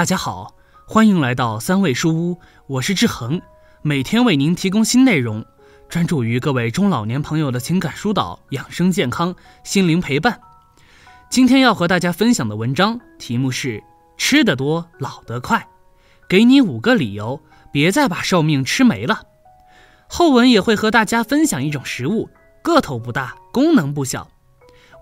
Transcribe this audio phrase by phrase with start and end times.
[0.00, 0.54] 大家好，
[0.86, 3.38] 欢迎来到三味书屋，我是志恒，
[3.82, 5.44] 每天为您提供新内容，
[5.90, 10.40] 专注于各位中老年朋友的情感疏导、养生健康、心灵陪伴。
[11.28, 13.84] 今天要和大家分享的文章题目是
[14.16, 15.68] “吃得多老得快”，
[16.26, 19.24] 给你五个理由，别再把寿命吃没了。
[20.08, 22.30] 后文也会和大家分享一种食物，
[22.62, 24.30] 个头不大，功能不小，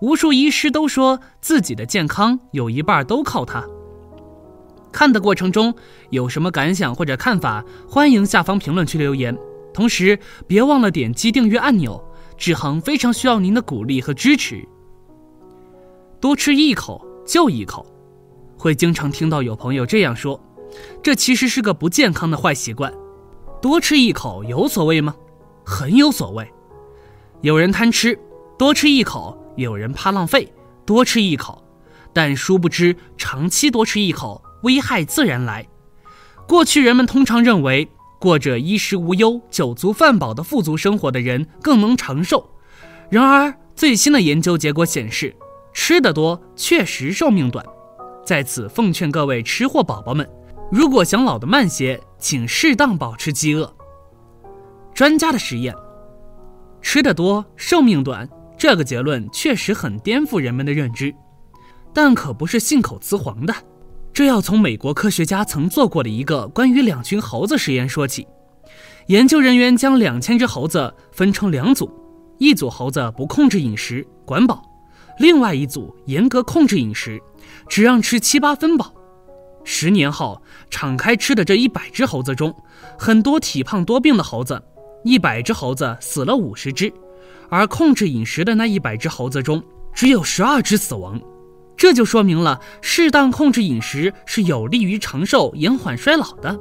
[0.01, 3.63] 无数医师都说自己的健康有一半都靠它。
[4.91, 5.73] 看的过程中
[6.09, 9.37] 有什么感想或者看法，欢迎下方评论区留言。
[9.73, 10.17] 同时
[10.47, 12.03] 别忘了点击订阅按钮，
[12.37, 14.67] 志恒非常需要您的鼓励和支持。
[16.19, 17.85] 多吃一口就一口，
[18.57, 20.41] 会经常听到有朋友这样说，
[21.01, 22.91] 这其实是个不健康的坏习惯。
[23.61, 25.15] 多吃一口有所谓吗？
[25.63, 26.51] 很有所谓。
[27.41, 28.19] 有人贪吃，
[28.57, 30.51] 多吃一口；有人怕浪费，
[30.85, 31.63] 多吃一口。
[32.11, 34.41] 但殊不知，长期多吃一口。
[34.63, 35.67] 危害自然来。
[36.47, 37.87] 过去人们通常认为，
[38.19, 42.49] 过着衣食无忧、酒足饭饱的富足生活的人更能长寿。
[43.09, 45.35] 然而，最新的研究结果显示，
[45.73, 47.65] 吃得多确实寿命短。
[48.25, 50.27] 在此奉劝各位吃货宝宝们，
[50.71, 53.73] 如果想老得慢些，请适当保持饥饿。
[54.93, 55.73] 专家的实验，
[56.81, 61.15] 吃得多寿命短，这个结论确实很颠覆人们的认知，
[61.93, 63.53] 但可不是信口雌黄的。
[64.19, 68.27] 这要从美国科学家曾做过的一个关于两群猴子实验说起。
[69.07, 71.89] 研究人员将两千只猴子分成两组，
[72.37, 74.61] 一组猴子不控制饮食，管饱；
[75.19, 77.17] 另外一组严格控制饮食，
[77.69, 78.93] 只让吃七八分饱。
[79.63, 82.53] 十年后，敞开吃的这一百只猴子中，
[82.97, 84.61] 很多体胖多病的猴子，
[85.05, 86.91] 一百只猴子死了五十只，
[87.47, 91.17] 而控制饮食的那一百只猴子中，只有十二只死亡。
[91.79, 96.59] 这就说明了，适当控制饮食是有利于长寿、延缓衰老的。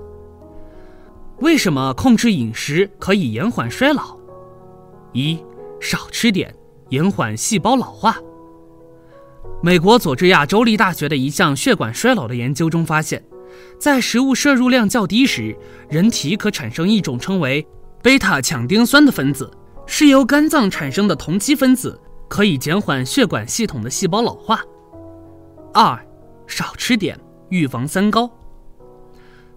[1.40, 4.16] 为什么控制饮食可以延缓衰老？
[5.12, 5.36] 一，
[5.80, 6.54] 少吃点，
[6.90, 8.16] 延缓细胞老化。
[9.60, 13.20] 美国佐治亚州立大学的一项血管衰老的研究中发现，
[13.76, 15.56] 在食物摄入量较低时，
[15.90, 17.66] 人体可产生一种称为
[18.00, 19.50] 贝塔羟丁酸的分子，
[19.84, 24.62] 是由肝脏产生的同基分子，可以减缓血管系统的细胞老化。
[25.80, 25.96] 二，
[26.48, 27.16] 少吃点，
[27.50, 28.28] 预防三高。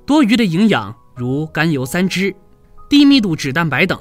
[0.05, 2.35] 多余的营养如甘油三酯、
[2.87, 3.99] 低密度脂蛋白等，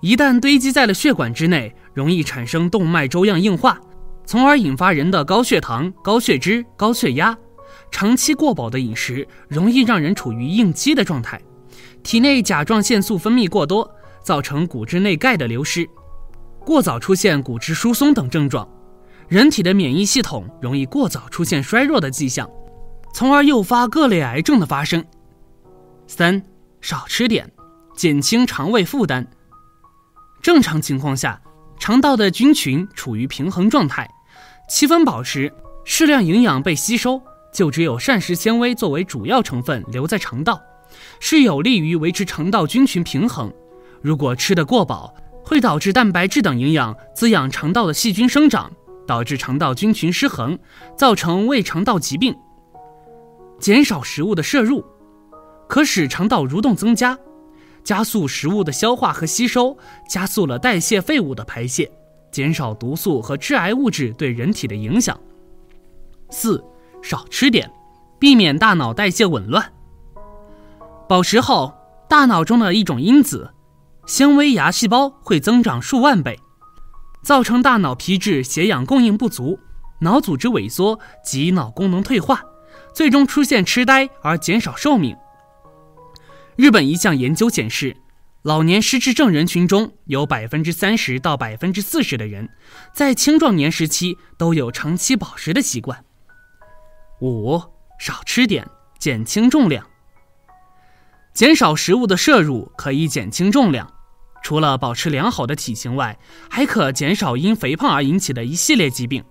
[0.00, 3.80] 一旦堆积在了血管之内，容易产生动脉粥样硬化，
[4.24, 7.36] 从而引发人的高血糖、高血脂、高血压。
[7.90, 11.42] 长期过饱的饮食容易让人处于应激的状态，
[12.04, 15.84] 体内甲状腺素分泌过多，造成骨质内钙的流失，
[16.60, 18.68] 过早出现骨质疏松等症状。
[19.28, 22.48] 人体的免疫系统容易过早出现衰弱的迹象，
[23.12, 25.04] 从而诱发各类癌症的发生。
[26.06, 26.40] 三，
[26.80, 27.50] 少吃点，
[27.96, 29.26] 减轻肠胃负担。
[30.40, 31.40] 正常情况下，
[31.78, 34.08] 肠道的菌群处于平衡状态，
[34.68, 35.52] 七分饱时，
[35.84, 37.20] 适量营养被吸收，
[37.52, 40.62] 就只有膳食纤维作为主要成分留在肠道，
[41.18, 43.52] 是有利于维持肠道菌群平衡。
[44.00, 48.70] 如果吃得过饱，会导致蛋白质等营养滋养肠道的细菌生长。
[49.06, 50.58] 导致肠道菌群失衡，
[50.96, 52.36] 造成胃肠道疾病。
[53.58, 54.84] 减少食物的摄入，
[55.68, 57.18] 可使肠道蠕动增加，
[57.82, 59.76] 加速食物的消化和吸收，
[60.08, 61.90] 加速了代谢废物的排泄，
[62.30, 65.18] 减少毒素和致癌物质对人体的影响。
[66.28, 66.62] 四，
[67.02, 67.70] 少吃点，
[68.18, 69.72] 避免大脑代谢紊乱。
[71.08, 71.72] 饱食后，
[72.08, 73.52] 大脑中的一种因子——
[74.06, 76.38] 纤维芽细胞会增长数万倍。
[77.26, 79.58] 造成大脑皮质血氧供应不足，
[79.98, 82.40] 脑组织萎缩及脑功能退化，
[82.94, 85.16] 最终出现痴呆而减少寿命。
[86.54, 87.96] 日本一项研究显示，
[88.42, 92.48] 老年失智症人群中有百分之三十到百分之四十的人，
[92.94, 96.04] 在青壮年时期都有长期饱食的习惯。
[97.20, 97.60] 五
[97.98, 98.64] 少吃点，
[99.00, 99.84] 减轻重量。
[101.34, 103.95] 减少食物的摄入可以减轻重量。
[104.46, 106.16] 除了保持良好的体型外，
[106.48, 109.24] 还可减少因肥胖而引起的一系列疾病。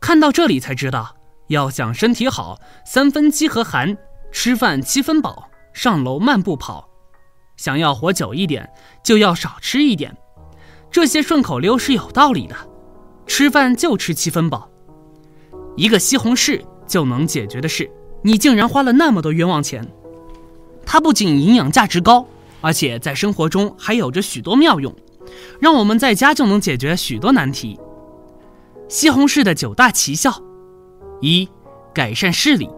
[0.00, 1.14] 看到这里才知道，
[1.46, 3.96] 要想身体好，三分饥和寒，
[4.32, 6.88] 吃饭七分饱，上楼慢步跑。
[7.56, 8.68] 想要活久一点，
[9.04, 10.12] 就要少吃一点。
[10.90, 12.56] 这些顺口溜是有道理的。
[13.28, 14.68] 吃饭就吃七分饱，
[15.76, 17.88] 一个西红柿就能解决的事，
[18.24, 19.88] 你竟然花了那么多冤枉钱。
[20.84, 22.26] 它不仅营养价值高。
[22.64, 24.90] 而且在生活中还有着许多妙用，
[25.60, 27.78] 让我们在家就能解决许多难题。
[28.88, 30.32] 西红柿的九大奇效：
[31.20, 31.46] 一、
[31.92, 32.70] 改善视力。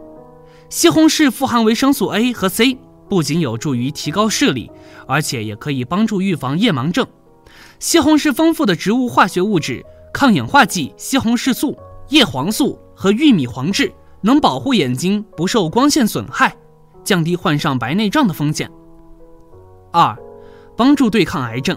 [0.68, 2.76] 西红柿富含维生素 A 和 C，
[3.08, 4.68] 不仅有助于提高视力，
[5.06, 7.06] 而且也可以帮助预防夜盲症。
[7.78, 11.78] 西红柿丰富的植物化学物质抗氧化剂西红柿素、
[12.08, 13.92] 叶黄素和玉米黄质，
[14.22, 16.56] 能保护眼睛不受光线损害，
[17.04, 18.68] 降低患上白内障的风险。
[19.96, 20.14] 二，
[20.76, 21.74] 帮助对抗癌症。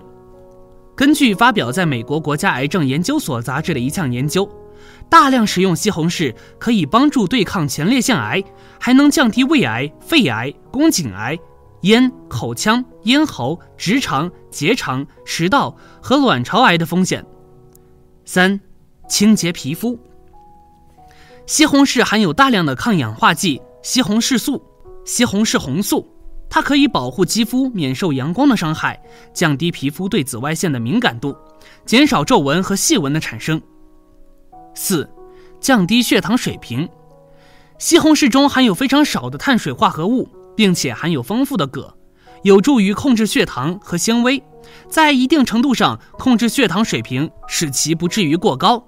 [0.94, 4.46] 根据发表在美国国家癌症研究所杂志的一项研究，
[5.10, 8.44] 大量食用西红柿可以帮助对抗前列腺癌，
[8.78, 11.40] 还能降低胃癌、肺癌、宫颈癌、
[11.84, 17.26] 咽、口腔、咽喉、直肠、结肠、食道和卵巢癌的风险。
[18.26, 18.60] 三、
[19.08, 19.98] 清洁皮肤。
[21.46, 24.62] 西红柿含有大量的抗氧化剂西红柿素、
[25.06, 26.06] 西红柿红素。
[26.50, 29.02] 它可以保护肌肤免受阳光的伤害，
[29.34, 31.36] 降低皮肤对紫外线的敏感度，
[31.86, 33.62] 减少皱纹和细纹的产生。
[34.74, 35.10] 四、
[35.60, 36.90] 降低血糖水平。
[37.78, 41.94] 西红柿中含有非常少的碳水化合物，并且含有丰富的铬，
[42.44, 44.44] 有助于控制血糖和纤维，
[44.90, 48.84] 在一定程度上控制血糖水平，使其不至于过高。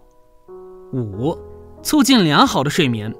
[0.91, 1.37] 五、
[1.81, 3.13] 促进良好的睡眠。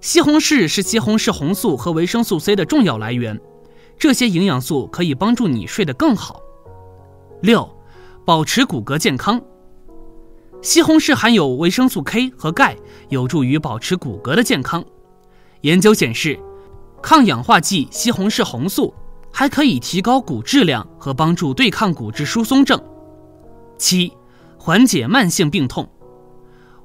[0.00, 3.40] 西红柿是西红柿红素和维生素 C 的重要来源，
[3.98, 6.40] 这些营养素可以帮助你睡得更好。
[7.42, 7.68] 六，
[8.24, 9.40] 保持骨骼健康。
[10.62, 12.76] 西红柿含有维生素 K 和钙，
[13.08, 14.84] 有助于保持骨骼的健康。
[15.62, 16.38] 研究显示，
[17.02, 18.94] 抗氧化剂西红柿红素
[19.32, 22.80] 还可以提高骨质量和帮助对抗骨质疏松症。
[23.78, 24.12] 七，
[24.58, 25.88] 缓解慢性病痛。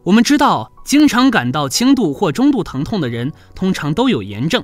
[0.03, 4.63] 我们知道，经常感到轻度或中度疼痛的人，通常都有炎症。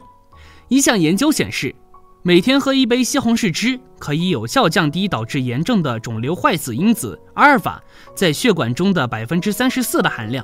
[0.68, 1.76] 一项研究显示，
[2.24, 7.80] 每天喝一杯西红柿汁，可以有效降低导致炎症的肿瘤坏死因子阿尔法
[8.16, 10.44] 在血管中的百分之三十四的含量。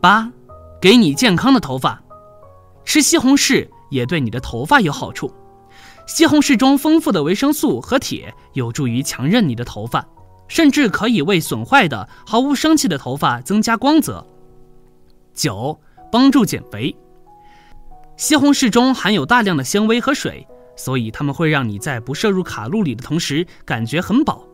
[0.00, 0.30] 八，
[0.80, 2.02] 给你健康的头发，
[2.86, 5.30] 吃西红柿也对你的头发有好处。
[6.06, 10.02] 西红柿中丰富的维生素和铁，有助于强韧你的头发。
[10.52, 14.22] 甚至可以为损坏的、毫无生气的头发增加光泽。
[15.32, 15.80] 九，
[16.12, 16.94] 帮助减肥。
[18.18, 20.46] 西红柿中含有大量的纤维和水，
[20.76, 24.44] 所以它们会让你在不摄入卡路里的同时感觉很饱。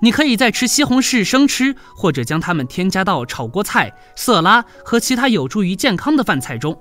[0.00, 6.80] 你可以在吃西红柿生吃，或者将它们添加到炒锅菜、色拉和其他有助于健康的饭菜中。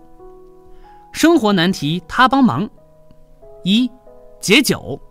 [1.12, 2.70] 生活难题他帮忙。
[3.64, 3.90] 一，
[4.40, 5.02] 解酒。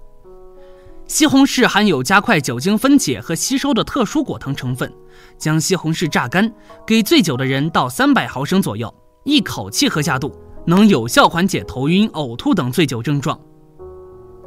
[1.10, 4.94] 西红柿含有加快酒精分解和吸收的特殊果糖成分，
[5.36, 6.54] 将西红柿榨干，
[6.86, 10.32] 给醉酒的人倒三百毫升左右，一口气喝下肚，
[10.64, 13.36] 能有效缓解头晕、呕吐等醉酒症状。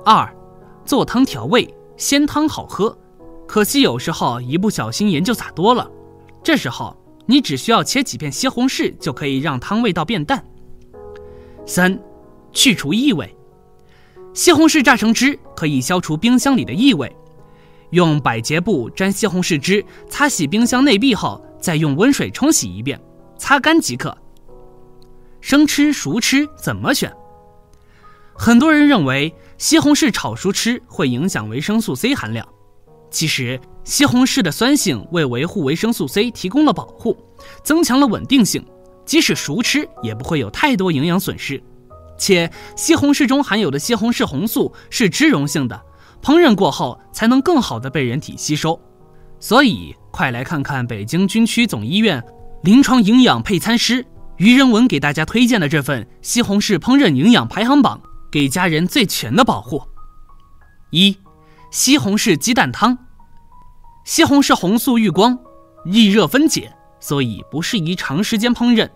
[0.06, 0.34] 二，
[0.86, 1.68] 做汤调味，
[1.98, 2.98] 鲜汤好喝，
[3.46, 5.92] 可惜有时候一不小心盐就撒多了，
[6.42, 6.96] 这时候
[7.26, 10.42] 你只需要切几片西红柿就可以让汤味道变淡。
[11.66, 12.00] 三，
[12.54, 13.36] 去除异味。
[14.34, 17.16] 西红柿榨成汁可以消除冰箱里的异味。
[17.92, 23.00] 用百洁布沾西红柿汁，擦洗冰箱内壁后，再用温水冲洗一遍，
[23.38, 24.18] 擦干即可。
[25.40, 27.14] 生吃、熟吃怎么选？
[28.34, 32.48] 很多人认为西红柿炒熟吃会影响维生素 C 含量。
[33.12, 37.16] 其实，西红柿的酸性为维护维生素 C 提供了保护，
[37.64, 38.66] 增强了稳定性，
[39.06, 41.62] 即使熟吃也不会有太多营养损失。
[42.24, 45.84] 且西红柿中含有的西红柿红素是脂溶性的，
[46.22, 48.80] 烹饪过后才能更好的被人体吸收。
[49.42, 52.24] 所以，快来看看北京军区总医院
[52.62, 54.06] 临床营养配餐师
[54.38, 58.02] 于仁文给大家推荐的这份西红柿烹饪营养排行榜，
[58.32, 59.84] 给家人最全的保护。
[60.92, 61.18] 一、
[61.72, 62.98] 西红柿鸡蛋汤。
[64.06, 65.38] 西红柿红素遇光，
[65.84, 68.90] 易热分解，所以不适宜长时间烹饪。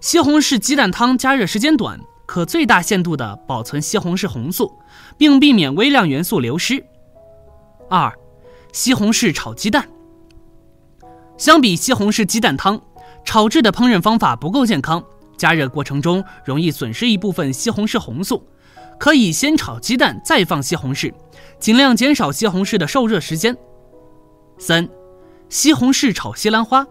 [0.00, 2.00] 西红柿鸡蛋汤加热时间短。
[2.26, 4.72] 可最大限度地保存西红柿红素，
[5.18, 6.84] 并避免微量元素流失。
[7.90, 8.12] 二、
[8.72, 9.88] 西红柿炒鸡蛋。
[11.36, 12.80] 相比西红柿鸡蛋汤，
[13.24, 15.04] 炒制的烹饪方法不够健康，
[15.36, 18.46] 加热过程中容易损失一部分西红柿红素。
[18.98, 21.12] 可以先炒鸡蛋再放西红柿，
[21.58, 23.56] 尽量减少西红柿的受热时间。
[24.56, 24.88] 三、
[25.48, 26.86] 西红柿炒西兰花。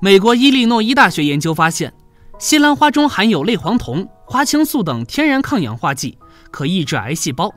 [0.00, 1.94] 美国伊利诺伊大学研究发现。
[2.40, 6.16] 西兰花中含有类黄酮、花青素等天然抗氧化剂，
[6.50, 7.52] 可抑制癌细胞。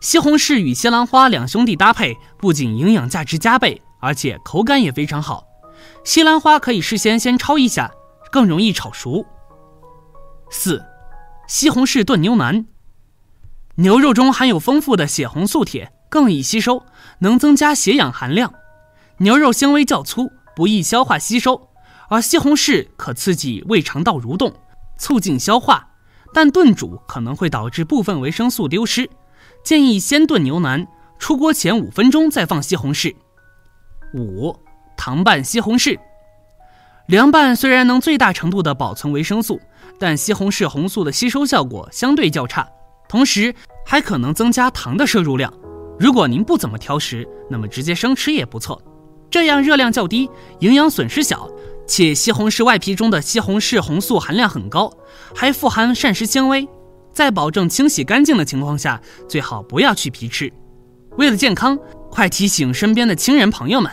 [0.00, 5.44] 西红柿与西兰花两兄弟搭配，不仅营养价值加倍，而且口感也非常好。
[6.04, 7.92] 西兰花可以事先先焯一下，
[8.32, 9.26] 更容易炒熟。
[10.48, 10.82] 四、
[11.46, 12.64] 西红柿炖牛腩。
[13.74, 16.82] 牛肉中含有丰富的血红素铁，更易吸收，
[17.18, 18.54] 能增加血氧含量。
[19.18, 21.67] 牛肉纤维较粗，不易消化吸收。
[22.08, 24.52] 而西红柿可刺激胃肠道蠕动，
[24.98, 25.88] 促进消化，
[26.32, 29.08] 但炖煮可能会导致部分维生素丢失。
[29.62, 30.86] 建议先炖牛腩，
[31.18, 33.14] 出锅前五分钟再放西红柿。
[34.14, 34.56] 五、
[34.96, 35.98] 糖拌西红柿。
[37.08, 39.60] 凉拌虽然能最大程度的保存维生素，
[39.98, 42.68] 但西红柿红素的吸收效果相对较差，
[43.08, 45.52] 同时还可能增加糖的摄入量。
[45.98, 48.80] 如果您不怎么挑食，那么直接生吃也不错，
[49.30, 51.50] 这样热量较低，营养损失小，
[51.88, 54.92] 且西红柿外皮中的西红柿红素含量很高，
[55.34, 56.68] 还富含膳食纤维。
[57.12, 60.52] 在保证清洗干净的情况下，最好不要去皮吃。
[61.16, 61.76] 为了健康，
[62.10, 63.90] 快提醒身边的亲人朋友们。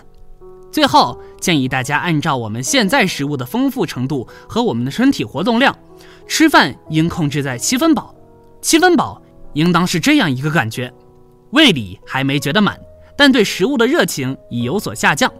[0.72, 5.76] 最后建议大家按照我们现在食物的丰富程度和我们的身体活动量，
[6.28, 8.14] 吃饭应控制在七分饱。
[8.62, 9.22] 七分饱
[9.54, 10.94] 应当是这样一个感觉：
[11.52, 12.78] 胃里还没觉得满，
[13.18, 15.32] 但对食物的热情已有所下降，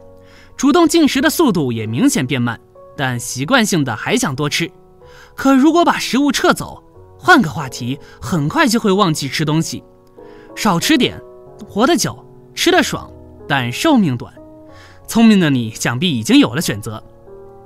[0.58, 2.60] 主动进食的速度也明显变慢，
[2.96, 4.72] 但习惯性的还想多吃。
[5.36, 6.82] 可如果把食物撤走，
[7.18, 9.84] 换个话题，很快就会忘记吃东西。
[10.56, 11.22] 少吃点，
[11.68, 13.12] 活得久，吃得爽，
[13.48, 14.34] 但寿命短。
[15.08, 17.04] 聪明的你想必已经有了选择。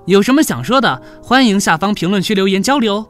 [0.05, 3.07] 有什么想说的，欢迎下方评论区留言交流。